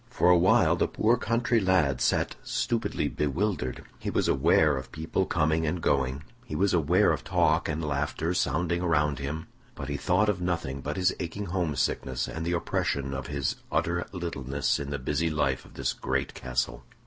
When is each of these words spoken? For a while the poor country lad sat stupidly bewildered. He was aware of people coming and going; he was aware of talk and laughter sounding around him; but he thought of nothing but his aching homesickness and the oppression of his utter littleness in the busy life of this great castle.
For 0.09 0.31
a 0.31 0.35
while 0.35 0.75
the 0.75 0.87
poor 0.87 1.15
country 1.15 1.59
lad 1.59 2.01
sat 2.01 2.35
stupidly 2.41 3.07
bewildered. 3.07 3.83
He 3.99 4.09
was 4.09 4.27
aware 4.27 4.75
of 4.75 4.91
people 4.91 5.27
coming 5.27 5.67
and 5.67 5.79
going; 5.79 6.23
he 6.43 6.55
was 6.55 6.73
aware 6.73 7.11
of 7.11 7.23
talk 7.23 7.69
and 7.69 7.85
laughter 7.85 8.33
sounding 8.33 8.81
around 8.81 9.19
him; 9.19 9.45
but 9.75 9.89
he 9.89 9.97
thought 9.97 10.27
of 10.27 10.41
nothing 10.41 10.81
but 10.81 10.97
his 10.97 11.15
aching 11.19 11.45
homesickness 11.45 12.27
and 12.27 12.43
the 12.47 12.53
oppression 12.53 13.13
of 13.13 13.27
his 13.27 13.57
utter 13.71 14.07
littleness 14.11 14.79
in 14.79 14.89
the 14.89 14.97
busy 14.97 15.29
life 15.29 15.65
of 15.65 15.75
this 15.75 15.93
great 15.93 16.33
castle. 16.33 16.83